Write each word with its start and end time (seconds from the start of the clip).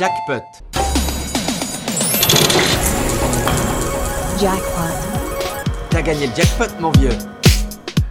Jackpot. 0.00 0.42
Jackpot. 4.42 4.94
T'as 5.88 6.02
gagné 6.02 6.26
jackpot, 6.36 6.80
mon 6.80 6.92
vieux. 6.98 7.28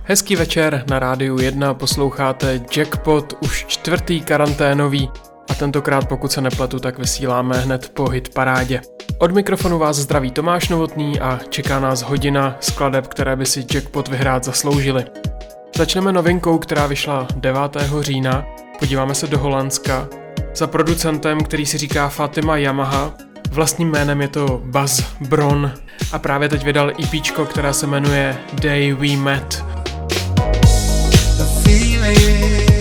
Hezký 0.03 0.35
večer, 0.35 0.83
na 0.89 0.99
rádiu 0.99 1.39
1 1.39 1.73
posloucháte 1.73 2.61
Jackpot, 2.77 3.33
už 3.41 3.65
čtvrtý 3.67 4.21
karanténový 4.21 5.09
a 5.49 5.53
tentokrát 5.53 6.07
pokud 6.07 6.31
se 6.31 6.41
nepletu, 6.41 6.79
tak 6.79 6.99
vysíláme 6.99 7.57
hned 7.57 7.89
po 7.89 8.09
hit 8.09 8.33
parádě. 8.33 8.81
Od 9.17 9.31
mikrofonu 9.31 9.79
vás 9.79 9.95
zdraví 9.95 10.31
Tomáš 10.31 10.69
Novotný 10.69 11.19
a 11.19 11.39
čeká 11.49 11.79
nás 11.79 12.01
hodina 12.01 12.57
skladeb, 12.59 13.07
které 13.07 13.35
by 13.35 13.45
si 13.45 13.65
Jackpot 13.73 14.07
vyhrát 14.07 14.43
zasloužili. 14.43 15.05
Začneme 15.77 16.11
novinkou, 16.11 16.57
která 16.57 16.87
vyšla 16.87 17.27
9. 17.35 17.61
října, 17.99 18.45
podíváme 18.79 19.15
se 19.15 19.27
do 19.27 19.39
Holandska. 19.39 20.22
Za 20.55 20.67
producentem, 20.67 21.43
který 21.43 21.65
si 21.65 21.77
říká 21.77 22.09
Fatima 22.09 22.57
Yamaha, 22.57 23.13
vlastním 23.51 23.89
jménem 23.91 24.21
je 24.21 24.27
to 24.27 24.61
Buzz 24.65 25.03
Bron 25.21 25.71
a 26.11 26.19
právě 26.19 26.49
teď 26.49 26.63
vydal 26.63 26.89
EP, 26.89 27.21
která 27.49 27.73
se 27.73 27.87
jmenuje 27.87 28.37
Day 28.53 28.93
We 28.93 29.17
Met. 29.17 29.65
Feeling 31.63 32.72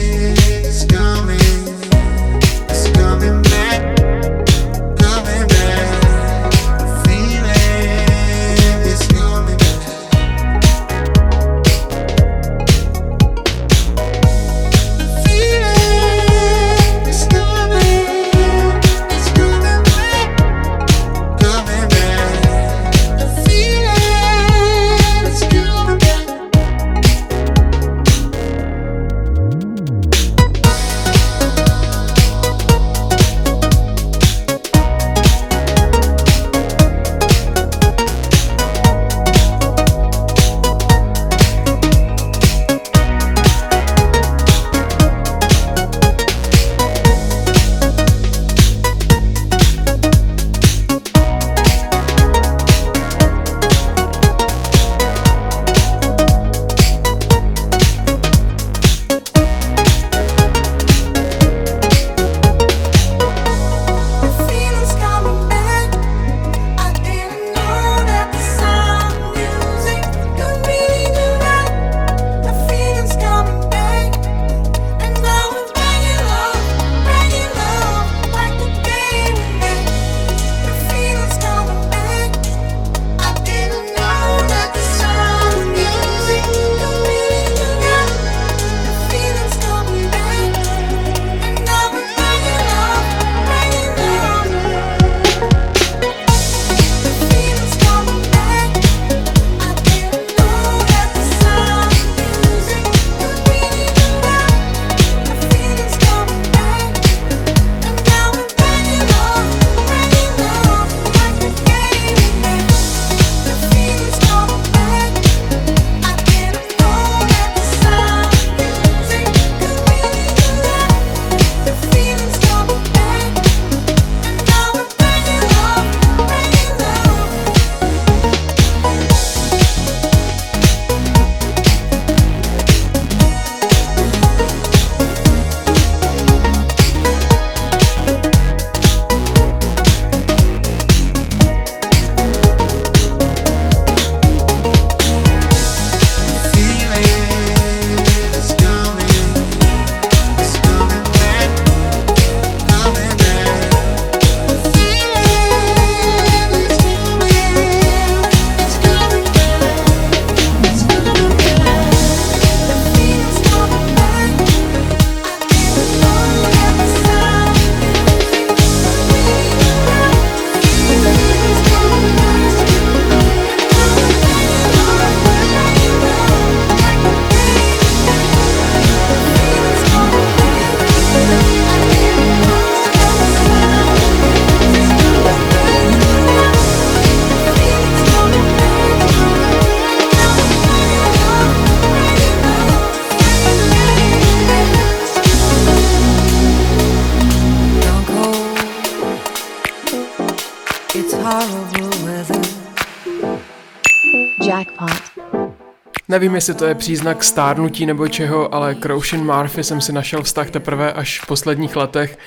Nevím, 206.13 206.35
jestli 206.35 206.55
to 206.55 206.65
je 206.65 206.75
příznak 206.75 207.25
stárnutí 207.25 207.87
nebo 207.87 208.09
čeho, 208.09 208.55
ale 208.55 208.75
k 208.75 208.87
Roshan 208.87 209.25
Murphy 209.25 209.65
jsem 209.65 209.81
si 209.81 209.93
našel 209.93 210.23
vztah 210.23 210.51
teprve 210.51 210.93
až 210.93 211.21
v 211.21 211.27
posledních 211.27 211.77
letech 211.77 212.19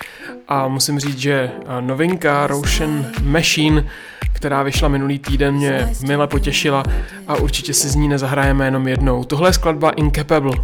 a 0.48 0.68
musím 0.68 1.00
říct, 1.00 1.18
že 1.18 1.52
novinka 1.80 2.48
Roshan 2.48 3.06
Machine, 3.24 3.88
která 4.34 4.64
vyšla 4.64 4.88
minulý 4.88 5.20
týden, 5.20 5.56
mě 5.56 5.90
mile 6.08 6.28
potěšila 6.28 6.84
a 7.28 7.36
určitě 7.36 7.74
si 7.74 7.90
z 7.90 7.96
ní 7.96 8.08
nezahrajeme 8.08 8.66
jenom 8.66 8.88
jednou. 8.88 9.24
Tohle 9.24 9.50
je 9.50 9.54
skladba 9.54 9.90
Incapable. 9.90 10.58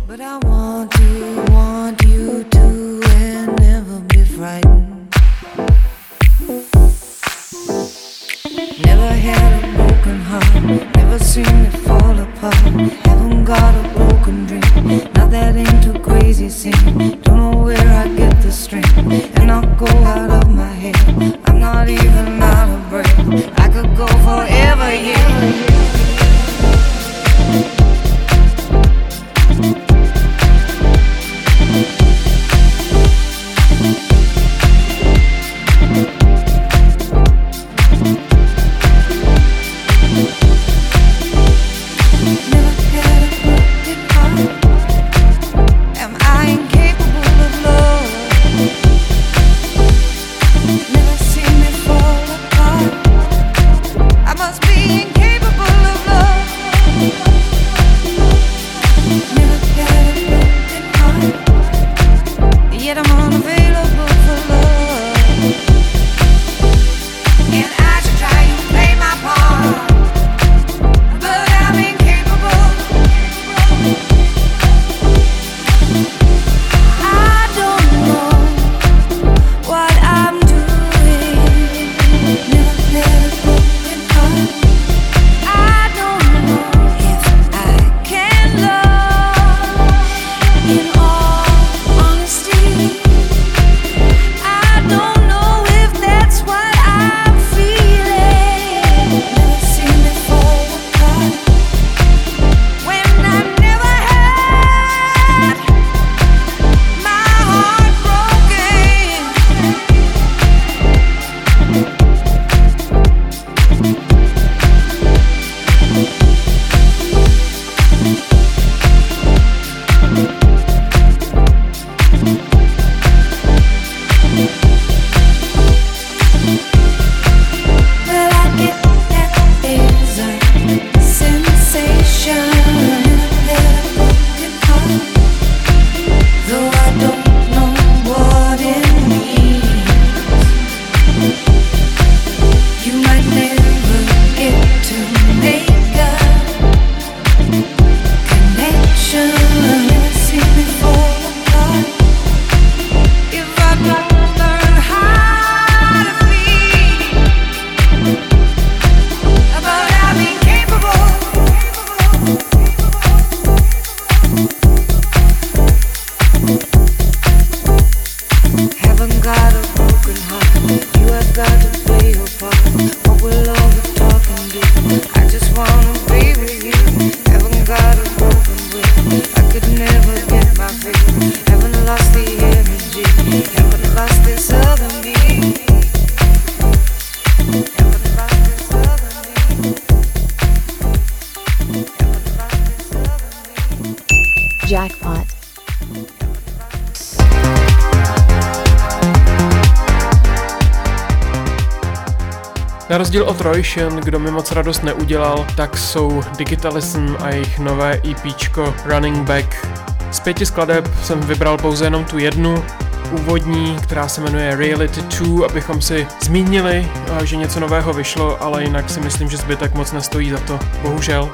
Roytion, 203.42 203.96
kdo 203.96 204.20
mi 204.20 204.32
moc 204.32 204.52
radost 204.52 204.84
neudělal, 204.84 205.46
tak 205.56 205.78
jsou 205.78 206.24
Digitalism 206.38 207.16
a 207.20 207.30
jejich 207.30 207.60
nové 207.60 208.02
EPčko 208.12 208.74
Running 208.86 209.28
Back. 209.28 209.68
Z 210.12 210.20
pěti 210.20 210.46
skladeb 210.46 210.90
jsem 211.04 211.20
vybral 211.20 211.58
pouze 211.58 211.86
jenom 211.86 212.06
tu 212.06 212.18
jednu, 212.18 212.64
úvodní, 213.12 213.78
která 213.84 214.08
se 214.08 214.22
jmenuje 214.22 214.56
Reality 214.56 215.02
2, 215.02 215.46
abychom 215.46 215.82
si 215.82 216.08
zmínili, 216.24 216.88
že 217.24 217.36
něco 217.36 217.60
nového 217.60 217.94
vyšlo, 217.94 218.44
ale 218.44 218.64
jinak 218.64 218.90
si 218.90 219.00
myslím, 219.00 219.30
že 219.30 219.38
zbytek 219.38 219.74
moc 219.74 219.92
nestojí 219.92 220.30
za 220.30 220.40
to, 220.40 220.60
bohužel. 220.82 221.30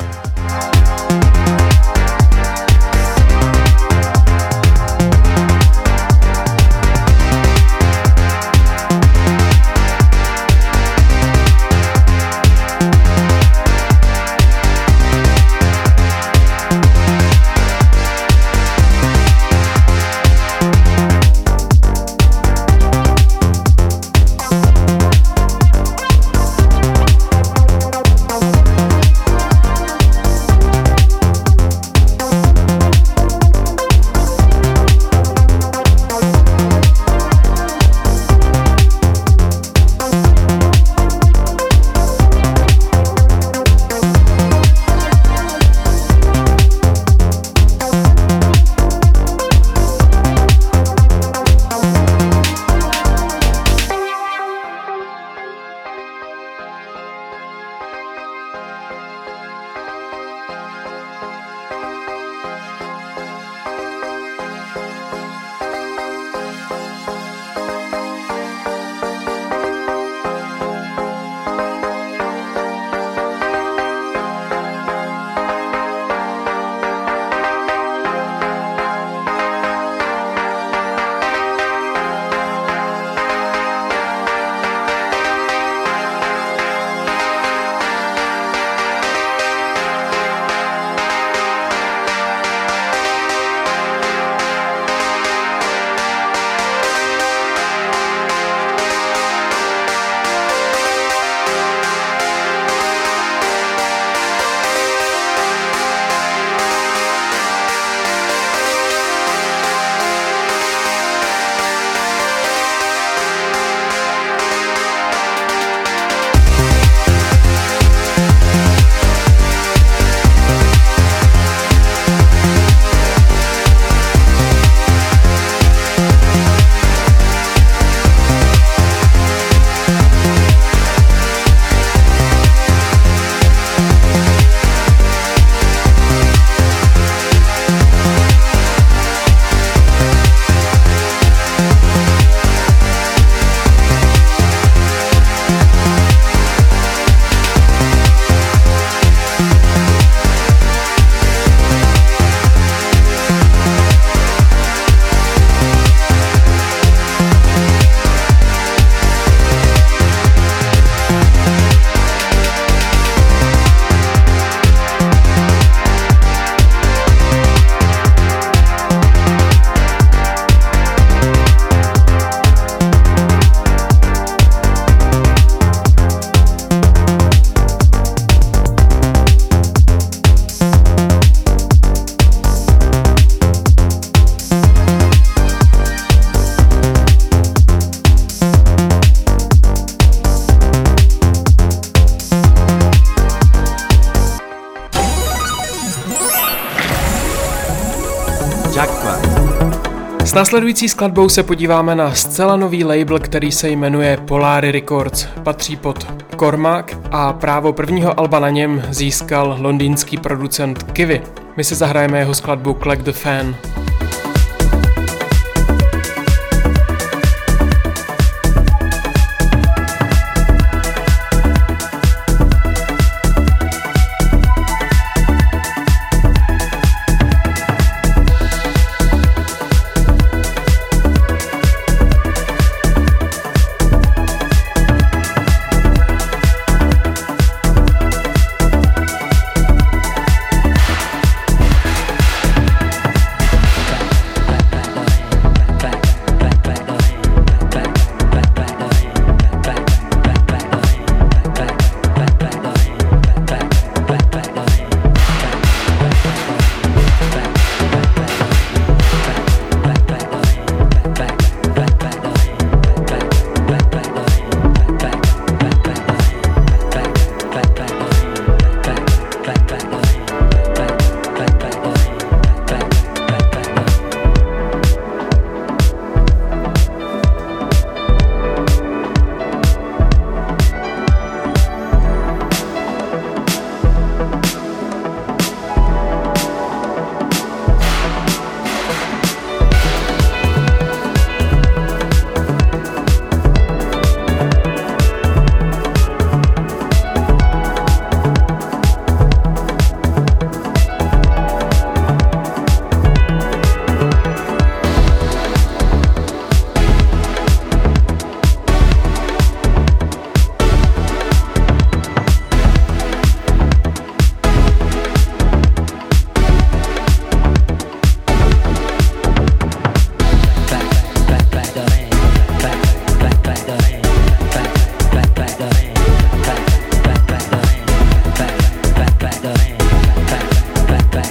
Následující 200.37 200.89
skladbou 200.89 201.29
se 201.29 201.43
podíváme 201.43 201.95
na 201.95 202.15
zcela 202.15 202.55
nový 202.55 202.83
label, 202.83 203.19
který 203.19 203.51
se 203.51 203.69
jmenuje 203.69 204.17
Polary 204.17 204.71
Records. 204.71 205.27
Patří 205.43 205.75
pod 205.75 206.07
Cormac 206.39 206.85
a 207.11 207.33
právo 207.33 207.73
prvního 207.73 208.19
alba 208.19 208.39
na 208.39 208.49
něm 208.49 208.83
získal 208.89 209.57
londýnský 209.59 210.17
producent 210.17 210.83
Kivy. 210.83 211.21
My 211.57 211.63
si 211.63 211.75
zahrajeme 211.75 212.19
jeho 212.19 212.33
skladbu 212.33 212.77
Clack 212.83 213.01
the 213.01 213.11
Fan. 213.11 213.55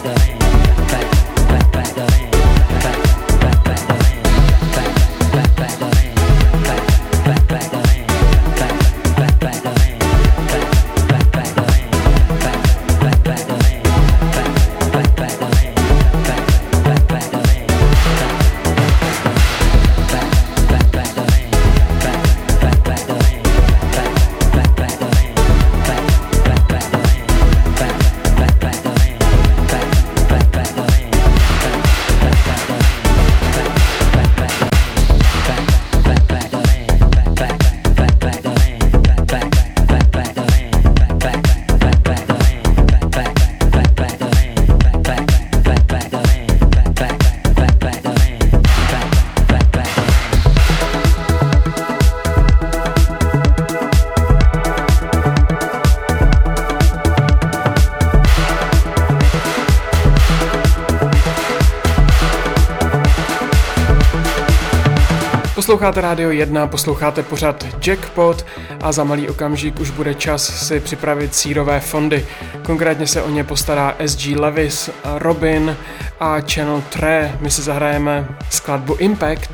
the 0.03 0.36
Posloucháte 65.77 66.01
Rádio 66.01 66.31
1, 66.31 66.67
posloucháte 66.67 67.23
pořad 67.23 67.67
Jackpot 67.87 68.47
a 68.83 68.93
za 68.93 69.05
malý 69.05 69.29
okamžik 69.29 69.81
už 69.81 69.91
bude 69.91 70.15
čas 70.15 70.67
si 70.67 70.81
připravit 70.81 71.35
sírové 71.35 71.81
fondy. 71.81 72.27
Konkrétně 72.63 73.07
se 73.07 73.23
o 73.23 73.31
ně 73.31 73.45
postará 73.45 73.97
SG 74.07 74.27
Levis, 74.27 74.91
Robin 75.05 75.77
a 76.21 76.41
Channel 76.41 76.83
3. 76.89 77.07
My 77.41 77.51
si 77.51 77.63
zahrajeme 77.63 78.29
skladbu 78.51 78.95
Impact. 78.95 79.46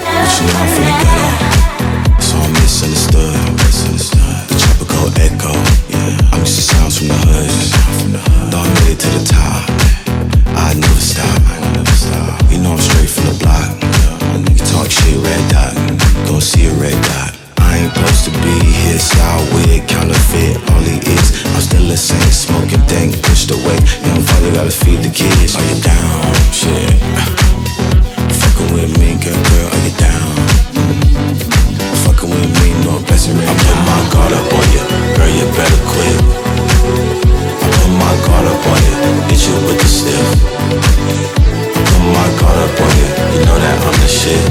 You 0.00 0.46
know 0.46 0.56
I'm 0.56 0.68
finna 0.72 0.96
go. 1.04 1.24
Misunderstood. 2.50 3.34
The 4.80 4.86
go 4.88 5.00
echo. 5.20 5.52
Yeah. 5.92 6.32
I'm 6.32 6.40
used 6.40 6.56
to 6.56 6.62
sounds 6.62 6.96
from 6.98 7.08
the 7.08 7.18
hood. 7.28 7.50
It 8.88 8.98
to 8.98 9.08
the 9.12 9.22
top, 9.28 9.68
I 10.56 10.74
never 10.74 11.00
stop. 11.00 11.38
You 12.50 12.58
know 12.58 12.72
I'm 12.72 12.80
straight 12.80 13.10
from 13.10 13.24
the 13.28 13.36
block. 13.38 13.70
Talk 14.72 14.90
shit, 14.90 15.16
red 15.20 15.42
dot. 15.50 15.74
See 16.40 16.64
a 16.66 16.72
red 16.80 16.96
dot. 17.04 17.36
I 17.58 17.84
ain't 17.84 17.92
supposed 17.92 18.24
to 18.24 18.30
be 18.40 18.56
here, 18.64 18.98
counterfeit. 19.86 20.56
He 20.88 20.96
is, 21.12 21.44
I'm 21.52 21.60
still 21.60 21.84
the 21.84 21.96
same, 21.96 22.32
smoking 22.32 22.80
pushed 23.20 23.50
away. 23.50 23.76
Gotta 24.56 24.70
feed 24.72 25.04
the 25.04 25.10
kids. 25.12 25.54
Are 25.54 25.62
you 25.62 25.76
down? 25.84 26.34
Shit. 26.50 26.96
Fucking 28.40 28.72
with 28.72 28.98
me, 28.98 29.20
girl, 29.20 29.36
girl, 29.36 29.69
blessing 33.06 33.36
right 33.36 33.48
I 33.48 33.54
put 33.54 33.78
my 33.86 34.00
guard 34.12 34.32
up 34.32 34.52
on 34.52 34.66
you, 34.74 34.82
girl, 35.16 35.30
you 35.30 35.46
better 35.54 35.80
quit. 35.88 36.16
I 37.60 37.68
put 37.70 37.92
my 37.96 38.14
guard 38.26 38.46
up 38.50 38.66
on 38.66 38.78
you, 38.82 38.94
hit 39.30 39.40
you 39.46 39.56
with 39.66 39.78
the 39.80 39.88
stiff. 39.88 40.26
I 41.70 41.80
put 41.86 42.02
my 42.10 42.28
guard 42.40 42.58
up 42.58 42.80
on 42.80 42.90
you, 42.98 43.08
you 43.32 43.40
know 43.46 43.58
that 43.62 43.76
I'm 43.84 43.96
the 44.00 44.10
shit. 44.10 44.42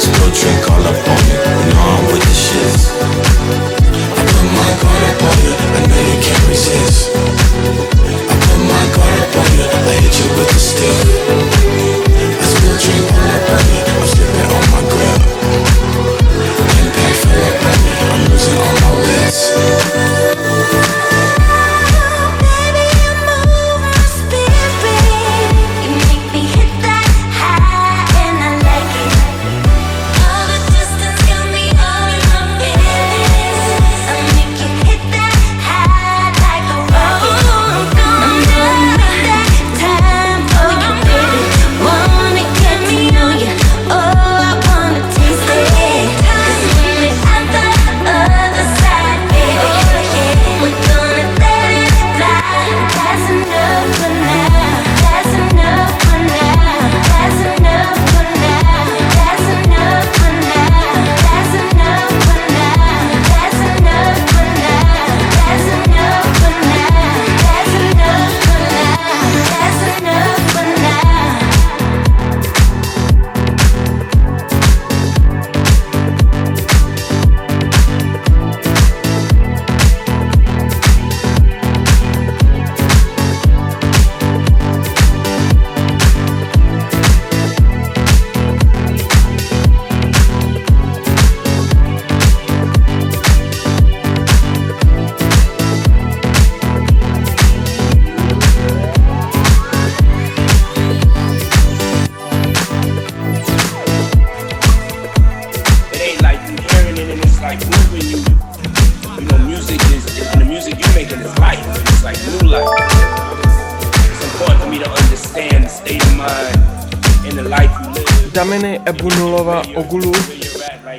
Still 0.00 0.30
drink 0.32 0.64
all 0.70 0.84
up 0.86 0.98
on 1.08 1.18
me, 1.28 1.34
you 1.34 1.66
know 1.70 1.82
I'm 1.82 2.04
with 2.10 2.24
the 2.24 2.36
shits. 2.36 2.82
I 2.98 4.22
put 4.24 4.46
my 4.54 4.70
guard 4.80 5.02
up 5.04 5.22
on 5.28 5.36
you, 5.44 5.52
I 5.54 5.80
know 5.86 6.00
you 6.08 6.16
can't 6.24 6.44
resist. 6.48 7.12
I 7.12 8.34
put 8.42 8.60
my 8.64 8.84
guard 8.96 9.16
up 9.22 9.34
on 9.38 9.48
you, 9.54 9.66
I 9.66 9.92
hit 10.02 10.14
you 10.18 10.26
with 10.38 10.48
the 10.50 10.60
stiff. 10.60 11.53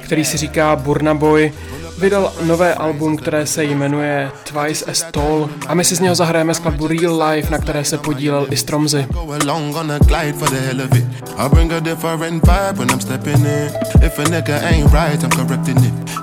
Který 0.06 0.26
si 0.26 0.38
říká 0.38 0.76
Burna 0.76 1.14
Boy, 1.14 1.54
vydal 1.98 2.34
nové 2.44 2.74
album, 2.74 3.18
které 3.18 3.46
se 3.46 3.64
jmenuje 3.64 4.32
Twice 4.44 4.86
as 4.86 5.06
Tall 5.12 5.50
a 5.68 5.74
my 5.74 5.84
si 5.84 5.96
z 5.96 6.00
něho 6.00 6.16
zahrajeme 6.16 6.54
skladbu 6.54 6.88
Real 6.88 7.24
Life, 7.24 7.52
na 7.52 7.58
které 7.58 7.84
se 7.86 7.98
podílel 7.98 8.48
i 8.50 8.58
Stromzy. 8.58 9.08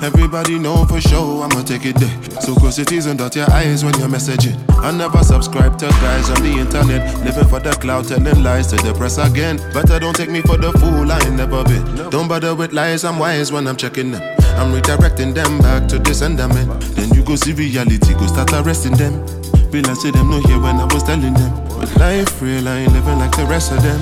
Everybody 0.03 0.59
know 0.59 0.87
for 0.87 1.01
sure 1.01 1.47
I'ma 1.47 1.63
take 1.63 1.89
it 1.89 1.97
there. 1.99 2.11
So 2.41 2.61
cross 2.61 2.79
your 2.79 2.87
T's 2.87 3.07
and 3.07 3.19
dot 3.19 3.37
your 3.37 3.47
eyes 3.51 3.83
when 3.83 3.95
you're 3.99 4.09
messaging. 4.09 4.72
I 4.83 4.91
never 4.91 5.23
subscribe 5.23 5.79
to 5.79 5.87
guys 5.87 6.29
on 6.29 6.43
the 6.43 6.59
internet. 6.59 7.25
Living 7.25 7.47
for 7.47 7.61
the 7.61 7.71
cloud, 7.71 8.09
telling 8.09 8.43
lies 8.43 8.67
to 8.69 8.77
the 8.77 8.93
press 8.93 9.17
again. 9.17 9.59
Better 9.73 10.01
don't 10.01 10.17
take 10.17 10.29
me 10.29 10.43
for 10.43 10.57
the 10.57 10.73
fool, 10.73 11.11
I 11.11 11.21
ain't 11.21 11.37
never 11.37 11.63
been. 11.63 12.11
Don't 12.11 12.27
bother 12.27 12.55
with 12.55 12.73
lies, 12.73 13.05
I'm 13.05 13.21
wise 13.21 13.53
when 13.53 13.69
I'm 13.69 13.77
checking 13.77 14.11
them. 14.11 14.23
I'm 14.59 14.73
redirecting 14.73 15.35
them 15.35 15.61
back 15.61 15.89
to 15.89 16.01
the 16.01 16.13
sentiment. 16.13 16.69
Then 16.97 17.15
you 17.15 17.23
go 17.23 17.37
see 17.37 17.53
reality, 17.53 18.13
go 18.15 18.27
start 18.27 18.53
arresting 18.53 18.97
them. 18.97 19.25
Realize 19.71 20.03
them 20.03 20.29
no 20.29 20.41
here 20.41 20.61
when 20.61 20.77
I 20.77 20.85
was 20.93 21.05
telling 21.05 21.33
them. 21.33 21.53
But 21.79 21.95
life 21.97 22.43
real, 22.43 22.67
I 22.69 22.79
ain't 22.79 22.93
living 22.93 23.19
like 23.19 23.37
the 23.37 23.47
rest 23.47 23.71
of 23.71 23.83
them. 23.83 24.01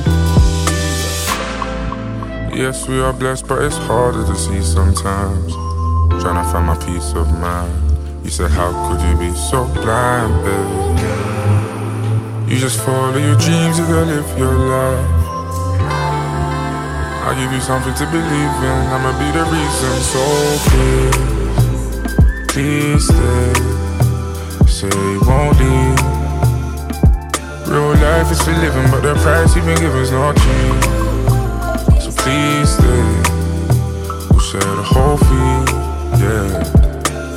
Yes, 2.57 2.89
we 2.89 3.01
are 3.01 3.13
blessed, 3.13 3.47
but 3.47 3.63
it's 3.63 3.77
harder 3.77 4.25
to 4.27 4.35
see 4.35 4.63
sometimes. 4.63 5.53
Trying 6.23 6.43
to 6.43 6.51
find 6.51 6.67
my 6.67 6.77
peace 6.85 7.13
of 7.13 7.31
mind. 7.39 7.90
You 8.31 8.37
said, 8.37 8.53
How 8.53 8.71
could 8.87 9.03
you 9.03 9.17
be 9.19 9.35
so 9.37 9.67
blind, 9.75 10.33
babe? 10.45 10.99
You 12.49 12.57
just 12.59 12.79
follow 12.79 13.19
your 13.19 13.35
dreams, 13.35 13.77
you 13.77 13.85
gotta 13.87 14.07
live 14.07 14.39
your 14.39 14.55
life. 14.55 15.11
I'll 17.27 17.35
give 17.35 17.51
you 17.53 17.61
something 17.61 17.93
to 17.93 18.07
believe 18.07 18.63
in. 18.71 18.87
I'ma 18.95 19.19
be 19.19 19.33
the 19.35 19.43
reason. 19.51 20.01
So 20.15 20.23
please, 20.71 21.19
please 22.53 23.03
stay. 23.11 23.53
Say 24.69 24.95
you 24.95 25.21
won't 25.27 25.59
leave. 25.59 25.99
Real 27.67 27.99
life 27.99 28.31
is 28.31 28.41
for 28.43 28.53
living, 28.53 28.89
but 28.93 29.01
the 29.01 29.15
price 29.17 29.57
you've 29.57 29.67
been 29.67 29.83
is 29.83 30.13
not 30.13 30.37
cheap. 30.37 30.85
So 32.01 32.13
please 32.23 32.71
stay. 32.79 33.11
We'll 34.31 34.39
share 34.39 34.83
whole 34.87 35.17
fee, 35.17 35.65
yeah. 36.23 36.90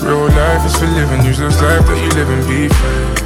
Real 0.03 0.27
life 0.27 0.65
is 0.65 0.75
for 0.75 0.85
living, 0.85 1.25
use 1.25 1.37
this 1.37 1.61
life 1.61 1.87
that 1.87 1.97
you 2.03 2.09
live 2.09 2.29
and 2.29 2.45
be 2.45 2.67
free. 2.67 3.23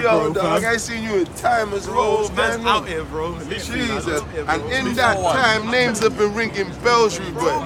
Yo, 0.00 0.32
dog, 0.32 0.64
I 0.64 0.78
seen 0.78 1.02
you 1.02 1.16
in 1.16 1.26
time 1.34 1.74
as 1.74 1.86
rose, 1.88 2.30
man. 2.32 2.66
out 2.66 2.88
here, 2.88 3.04
bro. 3.04 3.38
Jesus. 3.44 4.22
And 4.48 4.62
in 4.72 4.94
that 4.94 5.18
time, 5.18 5.70
names 5.70 5.98
have 6.00 6.16
been 6.16 6.32
ringing 6.32 6.70
bells, 6.82 7.18
you 7.18 7.30
boy. 7.32 7.42
Real 7.42 7.60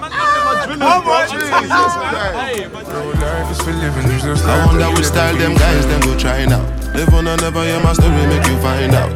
life 1.06 1.32
is 3.52 4.42
I 4.42 4.66
wonder 4.66 4.90
which 4.96 5.04
style 5.04 5.36
them 5.36 5.54
guys 5.54 5.86
them 5.86 6.00
go 6.00 6.18
trying 6.18 6.52
out. 6.52 6.79
Live 6.94 7.14
on 7.14 7.26
and 7.26 7.40
never 7.40 7.62
hear 7.64 7.80
my 7.82 7.92
story, 7.92 8.26
make 8.26 8.46
you 8.46 8.56
find 8.58 8.94
out. 8.94 9.12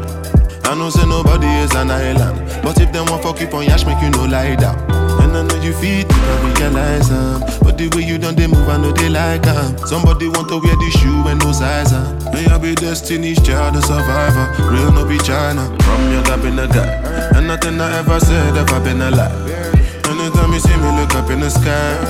I 0.66 0.74
know 0.74 0.88
say 0.90 1.06
nobody 1.06 1.46
is 1.46 1.74
an 1.74 1.90
island, 1.90 2.38
but 2.62 2.80
if 2.80 2.90
them 2.92 3.06
want 3.06 3.22
fuck 3.22 3.40
you 3.40 3.48
on 3.48 3.64
yash, 3.64 3.84
make 3.84 4.00
you 4.02 4.10
no 4.10 4.24
lie 4.24 4.54
down. 4.56 4.78
And 5.20 5.36
I 5.36 5.42
know 5.42 5.62
you 5.62 5.72
feel 5.74 6.06
I 6.10 6.54
realize 6.58 7.10
um, 7.10 7.40
But 7.62 7.76
the 7.78 7.88
way 7.94 8.02
you 8.02 8.18
done 8.18 8.34
they 8.34 8.46
move, 8.46 8.68
I 8.68 8.76
know 8.78 8.92
they 8.92 9.08
like 9.08 9.46
um. 9.46 9.76
Somebody 9.86 10.28
want 10.28 10.48
to 10.48 10.58
wear 10.58 10.76
the 10.76 10.90
shoe 10.98 11.28
and 11.28 11.38
no 11.40 11.52
size 11.52 11.92
um. 11.92 12.16
May 12.32 12.46
I 12.46 12.58
be 12.58 12.74
destiny's 12.74 13.40
child, 13.42 13.76
a 13.76 13.82
survivor. 13.82 14.46
Real 14.70 14.92
no 14.92 15.04
be 15.06 15.18
China. 15.18 15.64
From 15.82 16.12
your 16.12 16.24
I've 16.32 16.42
been 16.42 16.58
a 16.58 16.66
guy, 16.66 16.88
and 17.36 17.46
nothing 17.46 17.80
I 17.80 17.98
ever 17.98 18.20
said 18.20 18.56
ever 18.56 18.80
been 18.80 19.00
a 19.02 19.10
lie. 19.10 19.63
Anytime 20.24 20.54
you 20.54 20.58
see 20.58 20.76
me 20.78 20.88
look 20.96 21.14
up 21.16 21.28
in 21.28 21.40
the 21.40 21.50
sky, 21.50 22.00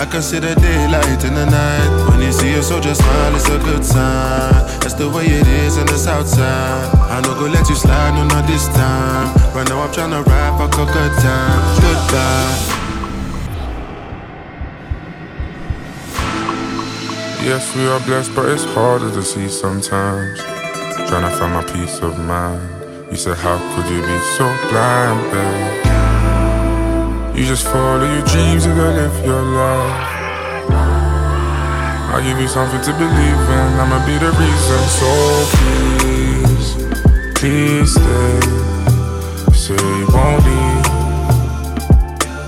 I 0.00 0.06
can 0.06 0.22
see 0.22 0.38
the 0.38 0.54
daylight 0.54 1.24
in 1.24 1.34
the 1.34 1.44
night. 1.44 2.08
When 2.08 2.22
you 2.22 2.30
see 2.30 2.54
a 2.54 2.62
soldier 2.62 2.94
smile, 2.94 3.34
it's 3.34 3.48
a 3.48 3.58
good 3.58 3.84
sign. 3.84 4.52
That's 4.78 4.94
the 4.94 5.10
way 5.10 5.26
it 5.26 5.44
is 5.44 5.76
in 5.76 5.86
the 5.86 5.98
south 5.98 6.28
side. 6.28 6.94
I 7.10 7.20
no 7.22 7.34
go 7.34 7.46
let 7.46 7.68
you 7.68 7.74
slide, 7.74 8.14
no, 8.14 8.28
not 8.28 8.46
this 8.46 8.68
time. 8.68 9.26
Right 9.56 9.68
now 9.68 9.82
I'm 9.82 9.90
tryna 9.90 10.24
rap 10.24 10.60
a 10.60 10.68
good 10.70 11.12
time. 11.18 11.60
Goodbye. 11.82 12.54
Yes, 17.42 17.74
we 17.74 17.88
are 17.88 17.98
blessed, 18.06 18.36
but 18.36 18.50
it's 18.50 18.62
harder 18.62 19.10
to 19.10 19.22
see 19.24 19.48
sometimes. 19.48 20.38
Trying 21.10 21.28
to 21.28 21.36
find 21.38 21.52
my 21.52 21.64
peace 21.64 21.98
of 21.98 22.20
mind. 22.20 22.62
You 23.10 23.16
said, 23.16 23.36
How 23.36 23.58
could 23.74 23.90
you 23.90 24.00
be 24.00 24.18
so 24.38 24.46
blind, 24.70 25.32
babe? 25.32 26.03
You 27.34 27.44
just 27.44 27.64
follow 27.66 28.04
your 28.04 28.22
dreams, 28.26 28.64
you 28.64 28.72
gotta 28.74 28.94
live 28.94 29.24
your 29.26 29.42
life. 29.42 30.70
I'll 32.14 32.22
give 32.22 32.38
you 32.38 32.46
something 32.46 32.80
to 32.80 32.92
believe 32.92 33.10
in, 33.10 33.74
I'ma 33.74 34.06
be 34.06 34.16
the 34.22 34.30
reason. 34.38 34.78
So 34.86 35.10
please, 35.58 36.78
please 37.34 37.90
stay. 37.90 38.40
Say 39.52 39.74
you 39.74 40.06
won't 40.14 40.46
leave. 40.46 40.86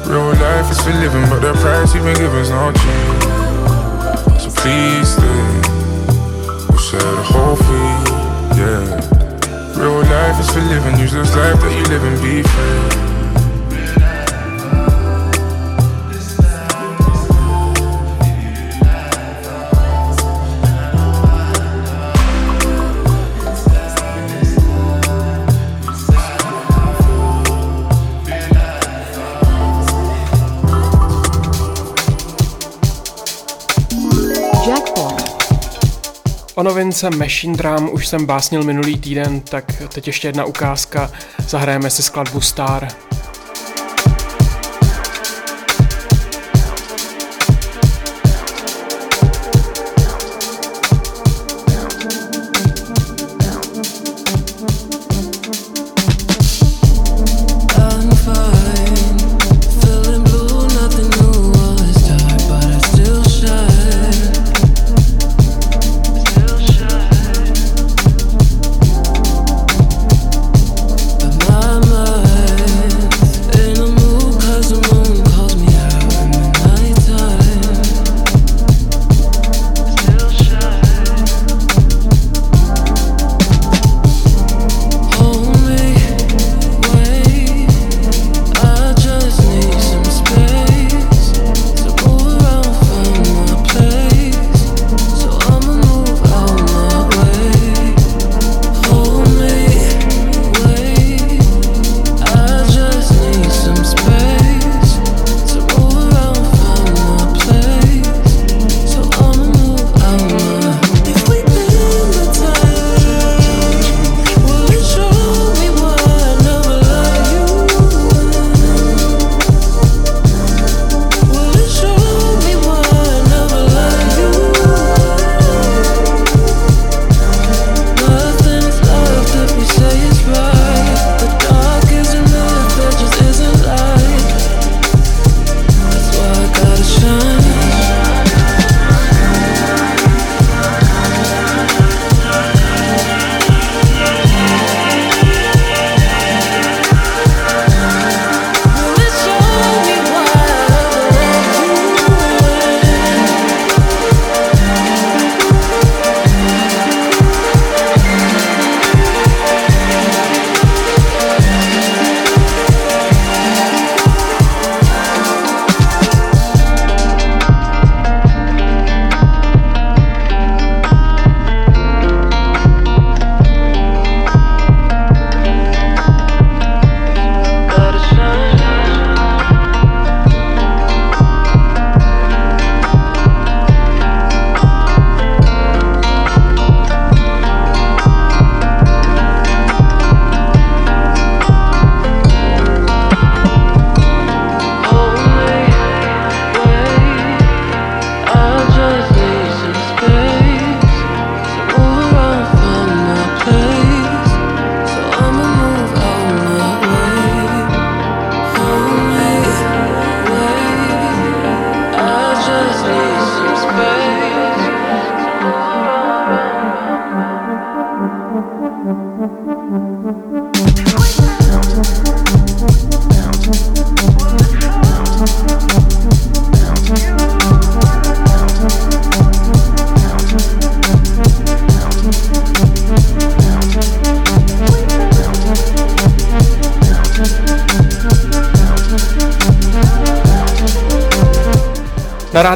Real 0.07 0.31
life 0.39 0.71
is 0.71 0.81
for 0.81 0.95
living, 0.95 1.27
but 1.31 1.41
the 1.41 1.53
price 1.55 1.93
you've 1.93 2.05
been 2.05 2.15
given 2.15 2.39
is 2.39 2.51
not 2.51 2.73
cheap. 2.77 3.23
So 4.39 4.51
please 4.55 5.09
stay. 5.19 5.47
We'll 6.71 6.79
share 6.79 7.01
the 7.01 7.25
whole 7.27 7.57
fee, 7.57 7.99
yeah. 8.55 9.83
Real 9.83 9.99
life 10.07 10.39
is 10.39 10.49
for 10.49 10.61
living, 10.61 10.97
use 11.01 11.13
this 11.13 11.35
life 11.35 11.59
that 11.61 11.73
you 11.77 11.83
live 11.91 12.05
and 12.05 12.23
be 12.23 12.43
free. 12.45 13.06
O 36.59 36.63
novince 36.63 37.11
Machine 37.11 37.57
Drum 37.57 37.91
už 37.93 38.07
jsem 38.07 38.27
básnil 38.27 38.63
minulý 38.63 38.99
týden, 38.99 39.41
tak 39.41 39.83
teď 39.95 40.07
ještě 40.07 40.29
jedna 40.29 40.45
ukázka. 40.45 41.11
Zahrajeme 41.49 41.91
si 41.91 42.03
skladbu 42.03 42.41
Star. 42.41 42.89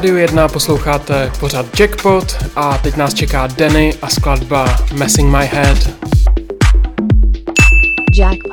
Rádiu 0.01 0.17
1 0.17 0.49
posloucháte 0.49 1.33
pořad 1.41 1.81
Jackpot 1.81 2.37
a 2.57 2.79
teď 2.79 2.97
nás 2.97 3.15
čeká 3.15 3.47
Danny 3.47 3.95
a 4.03 4.09
skladba 4.09 4.77
Messing 4.93 5.37
My 5.37 5.47
Head. 5.47 5.79
Jackpot. 8.19 8.50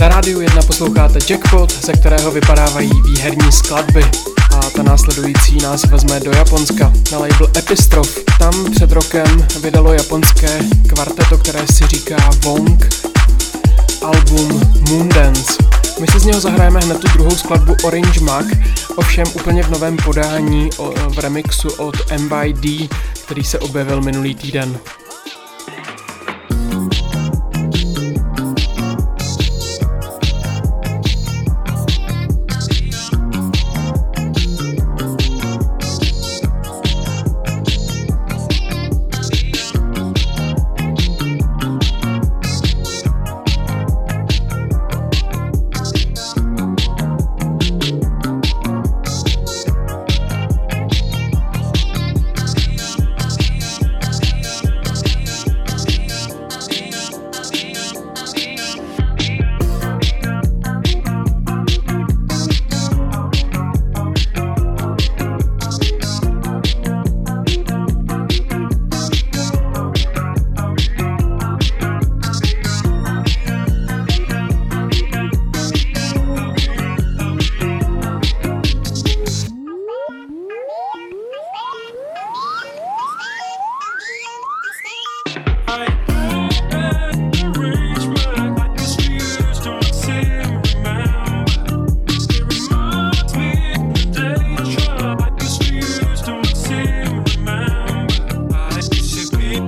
Na 0.00 0.08
rádiu 0.08 0.40
jedna 0.40 0.62
posloucháte 0.62 1.18
Jackpot, 1.28 1.84
ze 1.84 1.92
kterého 1.92 2.30
vypadávají 2.30 2.90
výherní 3.02 3.52
skladby 3.52 4.04
a 4.56 4.70
ta 4.70 4.82
následující 4.82 5.56
nás 5.56 5.84
vezme 5.84 6.20
do 6.20 6.30
Japonska 6.30 6.92
na 7.12 7.18
label 7.18 7.50
Epistrof. 7.56 8.18
Tam 8.38 8.70
před 8.70 8.92
rokem 8.92 9.46
vydalo 9.62 9.92
japonské 9.92 10.60
kvarteto, 10.88 11.38
které 11.38 11.66
si 11.66 11.86
říká 11.86 12.30
Wong, 12.44 12.88
album 14.02 14.72
Moondance. 14.88 15.52
My 16.00 16.06
si 16.06 16.20
z 16.20 16.24
něho 16.24 16.40
zahrajeme 16.40 16.80
hned 16.80 16.98
tu 16.98 17.08
druhou 17.08 17.30
skladbu 17.30 17.76
Orange 17.84 18.20
Mag, 18.20 18.46
ovšem 18.96 19.24
úplně 19.34 19.62
v 19.62 19.70
novém 19.70 19.96
podání 19.96 20.70
v 21.08 21.18
remixu 21.18 21.68
od 21.68 21.96
MYD, 22.18 22.90
který 23.24 23.44
se 23.44 23.58
objevil 23.58 24.00
minulý 24.00 24.34
týden. 24.34 24.78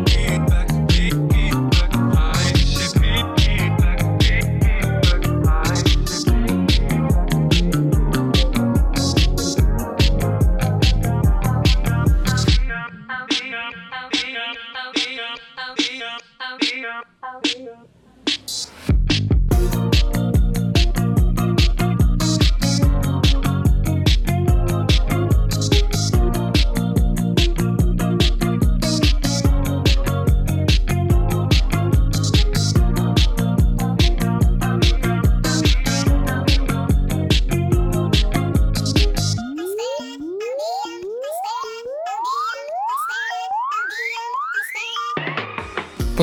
beat. 0.05 0.52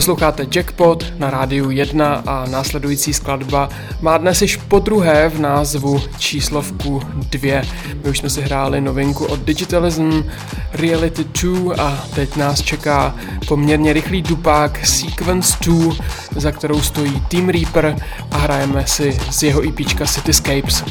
Posloucháte 0.09 0.47
Jackpot 0.55 1.13
na 1.17 1.29
rádiu 1.29 1.69
1 1.69 2.23
a 2.27 2.45
následující 2.45 3.13
skladba 3.13 3.69
má 4.01 4.17
dnes 4.17 4.41
již 4.41 4.55
po 4.55 4.79
druhé 4.79 5.29
v 5.29 5.39
názvu 5.39 6.01
číslovku 6.17 7.01
2. 7.13 7.61
My 8.03 8.09
už 8.09 8.17
jsme 8.17 8.29
si 8.29 8.41
hráli 8.41 8.81
novinku 8.81 9.25
od 9.25 9.39
Digitalism, 9.39 10.23
Reality 10.73 11.23
2 11.23 11.75
a 11.75 12.05
teď 12.15 12.35
nás 12.35 12.61
čeká 12.61 13.15
poměrně 13.47 13.93
rychlý 13.93 14.21
dupák 14.21 14.85
Sequence 14.85 15.57
2, 15.61 15.93
za 16.35 16.51
kterou 16.51 16.81
stojí 16.81 17.21
Team 17.27 17.49
Reaper 17.49 17.95
a 18.31 18.37
hrajeme 18.37 18.87
si 18.87 19.17
z 19.31 19.43
jeho 19.43 19.67
EPčka 19.69 20.05
Cityscapes. 20.05 20.83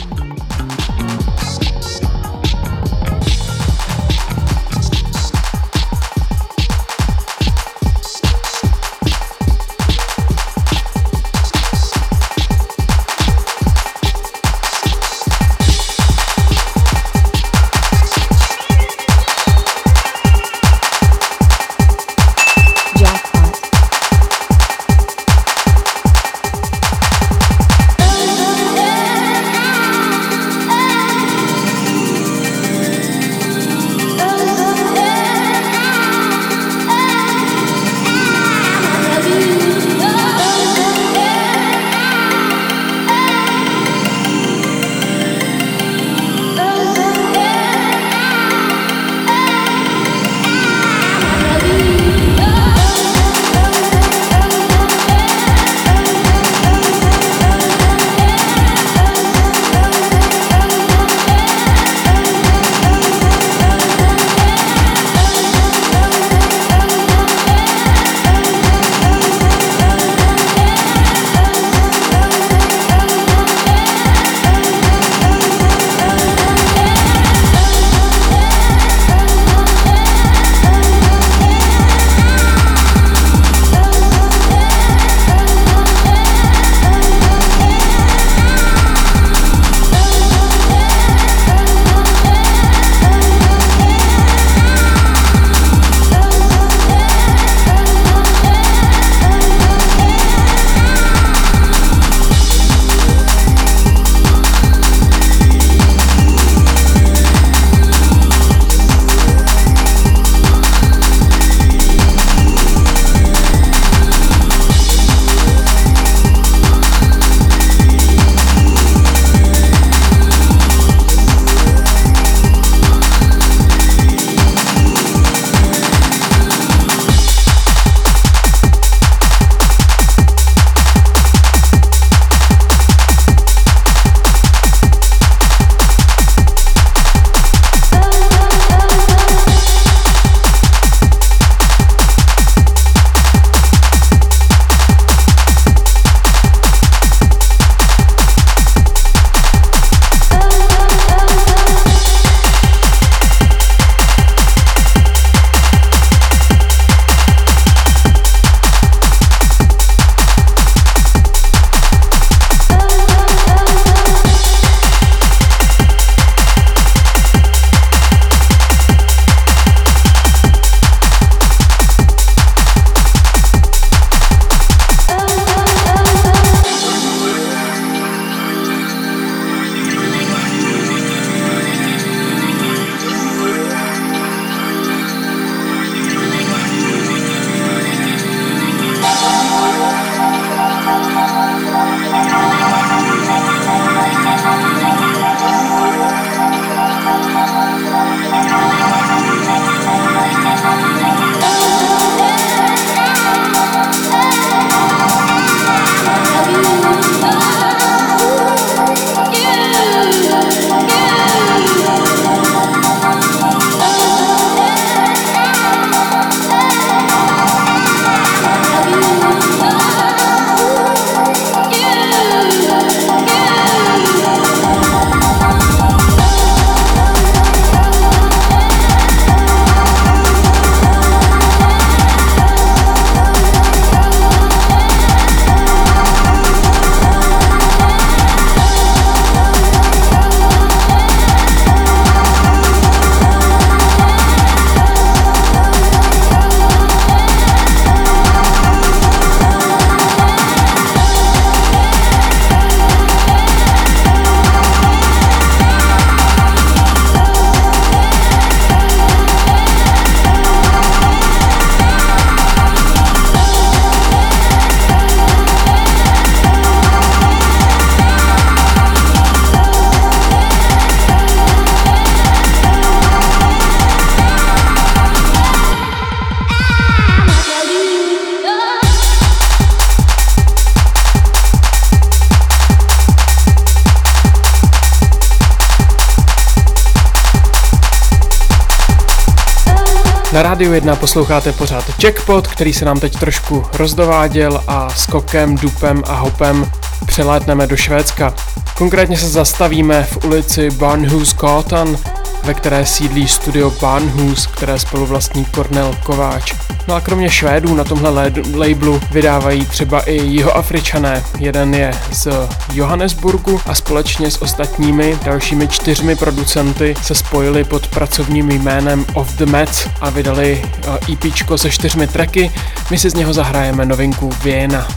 Rádiu 290.58 290.72
1 290.72 290.96
posloucháte 290.96 291.52
pořád 291.52 291.84
Jackpot, 292.04 292.46
který 292.46 292.72
se 292.72 292.84
nám 292.84 293.00
teď 293.00 293.18
trošku 293.18 293.64
rozdováděl 293.74 294.64
a 294.66 294.90
skokem, 294.90 295.56
dupem 295.56 296.02
a 296.06 296.14
hopem 296.14 296.70
přelétneme 297.06 297.66
do 297.66 297.76
Švédska. 297.76 298.34
Konkrétně 298.76 299.18
se 299.18 299.28
zastavíme 299.28 300.02
v 300.02 300.24
ulici 300.24 300.70
Barnhus 300.70 301.34
Gatan, 301.34 301.98
ve 302.44 302.54
které 302.54 302.86
sídlí 302.86 303.28
studio 303.28 303.70
Barnhus, 303.80 304.46
které 304.46 304.78
spoluvlastní 304.78 305.44
Cornel 305.44 305.96
Kováč. 306.04 306.54
No 306.88 306.94
a 306.94 307.00
kromě 307.00 307.30
Švédů 307.30 307.74
na 307.74 307.84
tomhle 307.84 308.32
labelu 308.54 309.00
vydávají 309.10 309.66
třeba 309.66 310.00
i 310.00 310.14
jihoafričané. 310.14 311.22
Jeden 311.38 311.74
je 311.74 311.90
z 312.12 312.28
Johannesburgu 312.72 313.60
a 313.66 313.74
společně 313.74 314.30
s 314.30 314.42
ostatními 314.42 315.18
dalšími 315.24 315.68
čtyřmi 315.68 316.16
producenty 316.16 316.94
se 317.02 317.14
spojili 317.14 317.64
pod 317.64 317.88
pracovním 317.88 318.50
jménem 318.50 319.04
Of 319.14 319.36
The 319.36 319.46
Met 319.46 319.90
a 320.00 320.10
vydali 320.10 320.62
eh, 320.62 321.12
EPčko 321.12 321.58
se 321.58 321.70
čtyřmi 321.70 322.06
tracky. 322.06 322.50
My 322.90 322.98
si 322.98 323.10
z 323.10 323.14
něho 323.14 323.32
zahrajeme 323.32 323.86
novinku 323.86 324.30
Vienna. 324.42 324.88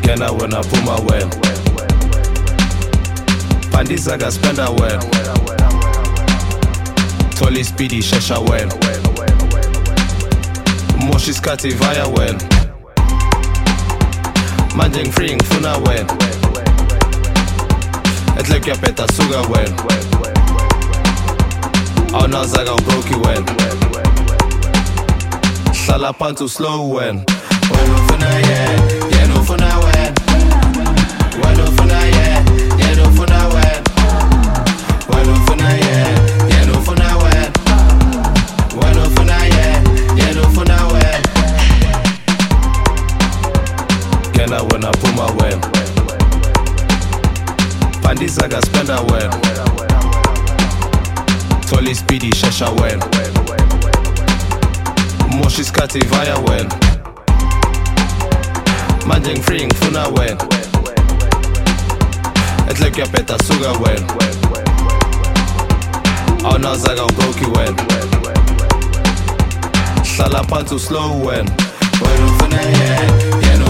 Kena 0.00 0.32
put 0.62 0.82
my 0.84 1.10
well. 1.10 1.30
Pandisa 3.70 4.16
got 4.16 4.32
spend 4.32 4.58
well. 7.40 7.54
Speedy 7.64 8.00
shesha 8.00 8.38
well. 8.48 8.68
Moshi 11.06 11.32
skati 11.32 11.72
via 11.72 12.08
well. 12.08 12.34
Manjing 14.76 15.12
freeing 15.12 15.38
funa 15.44 15.78
well. 15.84 16.06
Etlek 18.38 18.66
ya 18.66 18.76
peta 18.76 19.06
suga 19.12 19.42
well. 19.50 19.72
Au 22.14 22.26
na 22.28 22.44
zaga 22.44 22.74
broki 22.76 23.14
well. 23.24 23.44
Hlala 25.86 26.12
phansi 26.14 26.48
slow 26.48 26.86
well. 26.86 27.14
Wena 27.70 27.94
ufuna 27.94 28.30
yeah, 28.48 28.99
Well. 48.98 49.30
Tolly 51.68 51.94
speedy 51.94 52.30
shesha 52.30 52.66
well. 52.80 52.98
Moshi 55.38 55.62
skati 55.62 56.00
via 56.06 56.34
well. 56.40 56.66
Manjing 59.06 59.40
freeing 59.42 59.70
funa 59.74 60.08
well. 60.12 60.36
Etlek 62.68 62.98
ya 62.98 63.06
peta 63.06 63.38
suga 63.44 63.72
well. 63.78 64.04
Au 66.44 66.58
na 66.58 66.74
zaga 66.76 67.06
broki 67.06 67.46
well. 67.54 67.74
Hlala 70.16 70.42
phansi 70.48 70.78
slow 70.80 71.16
well. 71.24 71.46
Wena 72.02 72.26
ufuna 72.26 72.60
yeah, 72.62 73.52
yena 73.52 73.64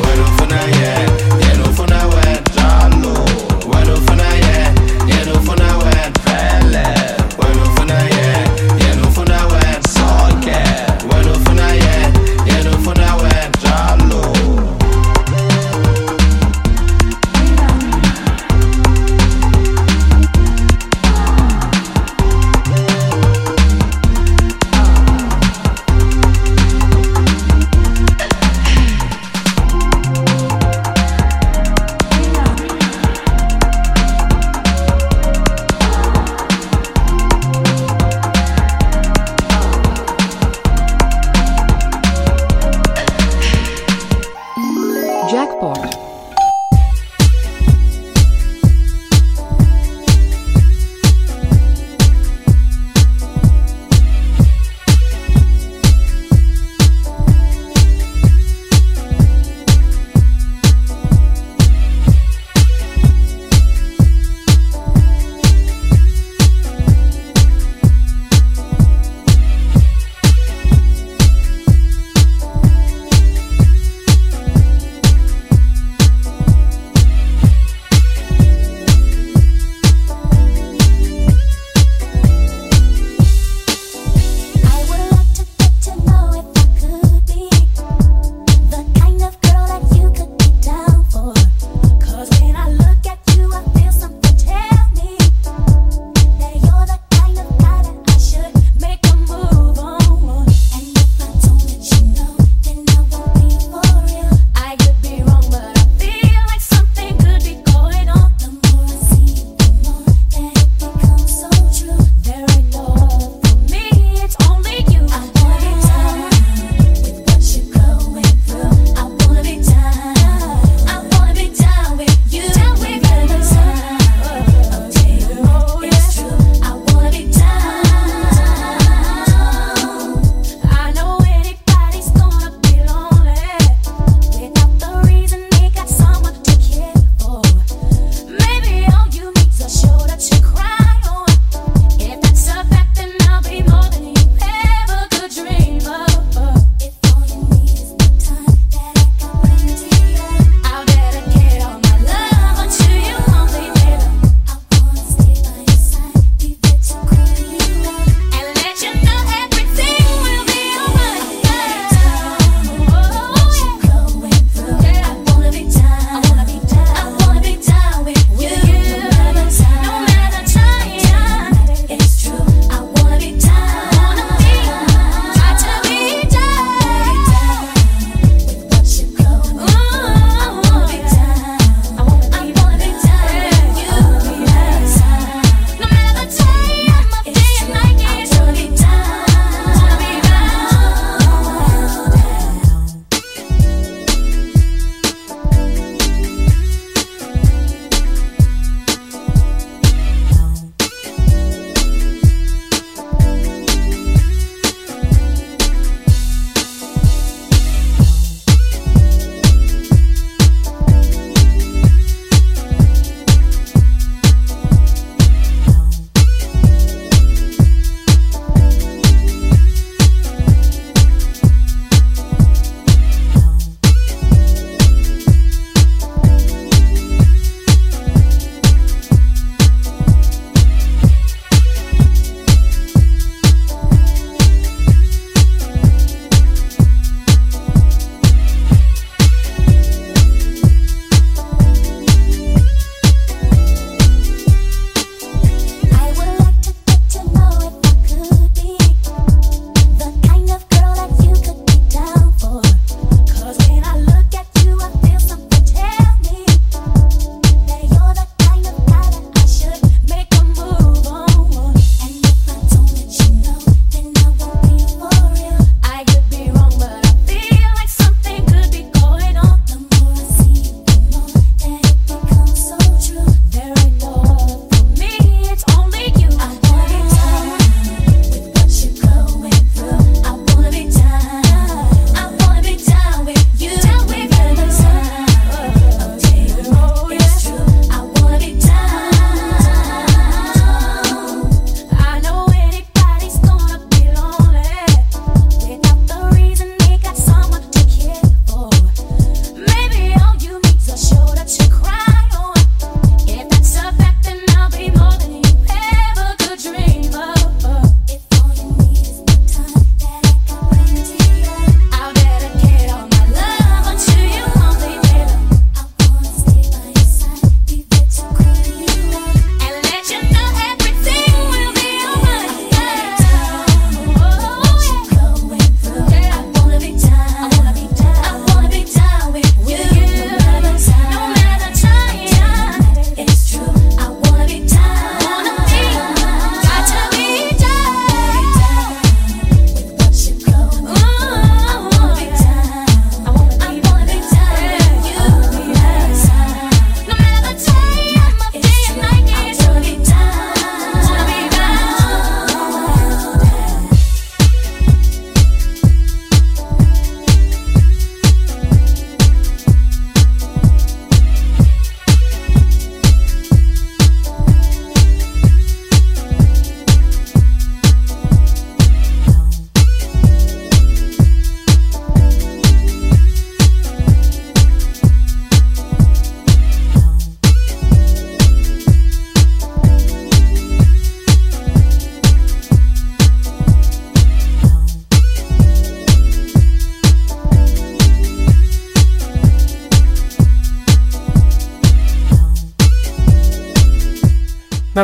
Wena 0.00 0.22
ufuna 0.22 0.56
yena, 0.60 1.00
yena 1.40 1.57
ufuna 1.57 1.57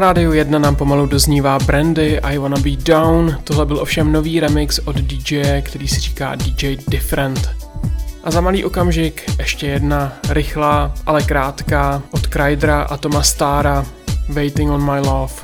rádiu 0.05 0.33
1 0.33 0.59
nám 0.59 0.77
pomalu 0.77 1.07
doznívá 1.07 1.59
Brandy 1.59 2.21
I 2.21 2.39
Wanna 2.39 2.57
Be 2.61 2.71
Down, 2.71 3.39
tohle 3.45 3.67
byl 3.67 3.79
ovšem 3.79 4.13
nový 4.13 4.41
remix 4.41 4.79
od 4.79 4.97
DJ, 4.97 5.63
který 5.63 5.89
si 5.89 6.01
říká 6.01 6.35
DJ 6.35 6.77
Different. 6.89 7.51
A 8.25 8.31
za 8.31 8.41
malý 8.41 8.65
okamžik 8.65 9.31
ještě 9.39 9.67
jedna 9.67 10.13
rychlá, 10.29 10.95
ale 11.07 11.23
krátká 11.23 12.03
od 12.11 12.27
Krydra 12.27 12.83
a 12.83 12.97
Toma 12.97 13.23
Stara 13.23 13.87
Waiting 14.29 14.71
on 14.71 14.93
My 14.93 15.01
Love. 15.01 15.35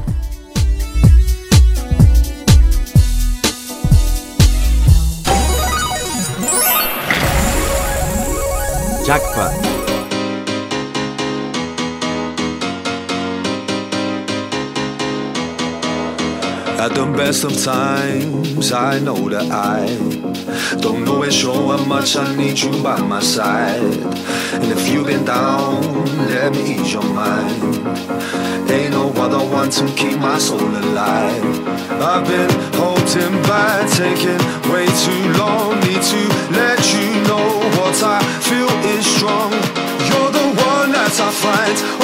Jackpot. 9.08 9.79
At 16.80 16.94
the 16.94 17.04
best 17.04 17.44
of 17.44 17.52
times, 17.62 18.72
I 18.72 18.98
know 19.00 19.28
that 19.28 19.50
I 19.52 19.84
don't 20.80 21.06
always 21.06 21.34
show 21.34 21.68
how 21.76 21.84
much 21.84 22.16
I 22.16 22.34
need 22.34 22.58
you 22.58 22.70
by 22.82 22.98
my 23.02 23.20
side. 23.20 23.82
And 24.54 24.64
if 24.64 24.88
you've 24.88 25.06
been 25.06 25.26
down, 25.26 25.82
let 26.32 26.52
me 26.52 26.76
ease 26.76 26.90
your 26.90 27.04
mind. 27.04 27.62
Ain't 28.70 28.92
no 28.92 29.12
other 29.20 29.44
one 29.44 29.68
to 29.68 29.84
keep 29.94 30.18
my 30.20 30.38
soul 30.38 30.58
alive. 30.58 31.44
I've 32.00 32.26
been 32.26 32.50
holding 32.80 33.36
back, 33.42 33.84
taking 33.90 34.40
way 34.72 34.86
too 35.04 35.24
long. 35.36 35.76
Need 35.84 36.00
to 36.00 36.22
let 36.56 36.80
you 36.96 37.08
know 37.28 37.60
what 37.76 37.96
I 38.02 38.24
feel 38.48 38.72
is 38.96 39.04
strong. 39.04 39.52
You're 40.08 40.32
the 40.32 40.48
one 40.72 40.92
that 40.96 41.12
I 41.12 41.30
find, 41.44 41.99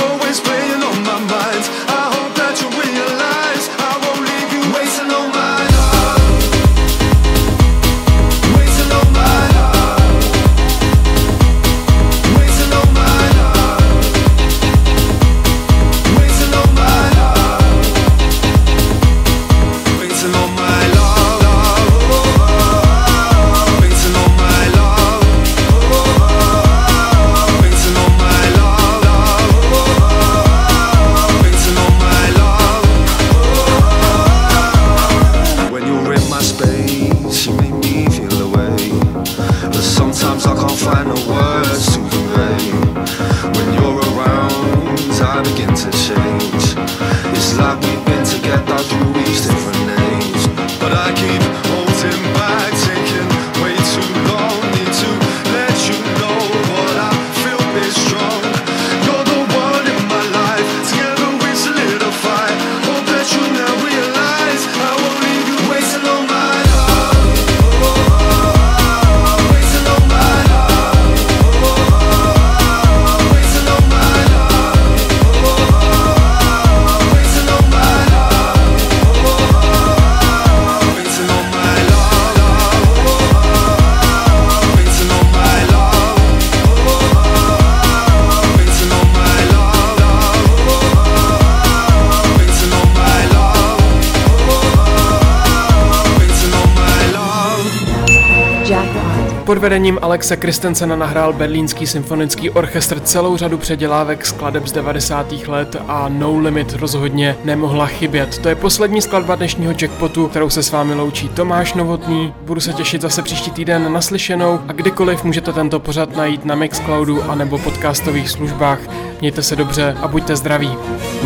vedením 99.67 99.99
Alexe 100.03 100.37
Kristensena 100.37 100.97
nahrál 100.97 101.33
Berlínský 101.33 101.87
symfonický 101.87 102.51
orchestr 102.51 103.01
celou 103.01 103.37
řadu 103.37 103.59
předělávek 103.59 104.27
skladeb 104.27 104.67
z 104.67 104.73
90. 104.73 105.33
let 105.33 105.77
a 105.89 106.09
No 106.09 106.39
Limit 106.39 106.73
rozhodně 106.73 107.37
nemohla 107.45 107.87
chybět. 107.87 108.39
To 108.39 108.49
je 108.49 108.55
poslední 108.55 109.03
skladba 109.03 109.35
dnešního 109.35 109.73
jackpotu, 109.81 110.29
kterou 110.29 110.51
se 110.51 110.63
s 110.63 110.71
vámi 110.71 110.95
loučí 110.95 111.29
Tomáš 111.29 111.75
Novotný. 111.75 112.35
Budu 112.43 112.61
se 112.61 112.73
těšit 112.73 113.03
zase 113.03 113.23
příští 113.23 113.51
týden 113.51 113.93
naslyšenou 113.93 114.61
a 114.69 114.73
kdykoliv 114.73 115.25
můžete 115.25 115.53
tento 115.53 115.81
pořad 115.81 116.17
najít 116.17 116.45
na 116.45 116.55
Mixcloudu 116.55 117.23
anebo 117.23 117.59
podcastových 117.59 118.31
službách. 118.31 118.79
Mějte 119.21 119.43
se 119.43 119.57
dobře 119.57 119.97
a 120.03 120.09
buďte 120.09 120.37
zdraví. 120.37 120.71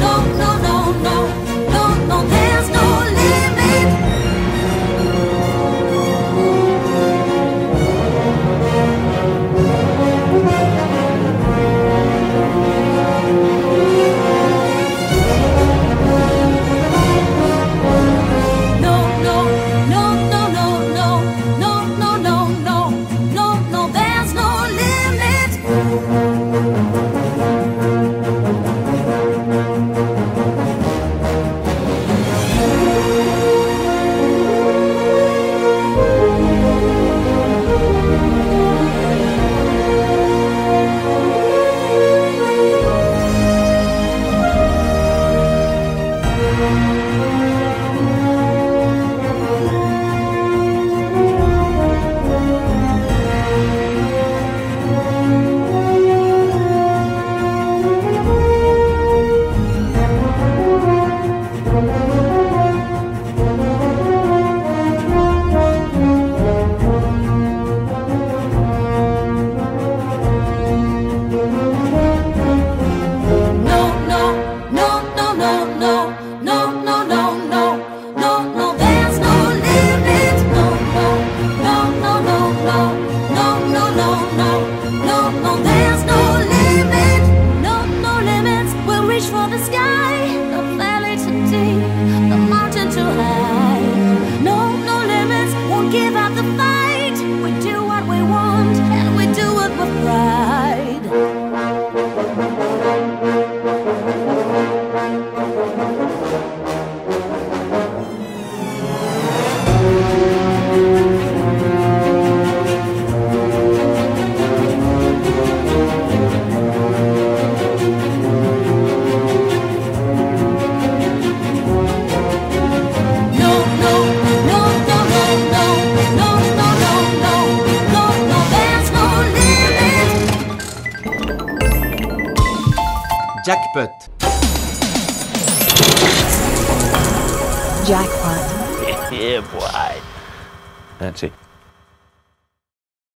No, 0.01 0.25
no, 0.39 0.59
no, 0.63 0.70